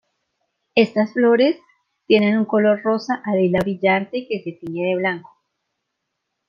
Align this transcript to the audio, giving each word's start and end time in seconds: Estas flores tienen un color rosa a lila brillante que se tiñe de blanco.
Estas 0.73 1.13
flores 1.13 1.57
tienen 2.07 2.35
un 2.35 2.45
color 2.45 2.81
rosa 2.81 3.21
a 3.23 3.35
lila 3.35 3.59
brillante 3.59 4.25
que 4.27 4.39
se 4.43 4.53
tiñe 4.53 4.87
de 4.87 4.95
blanco. 4.95 5.29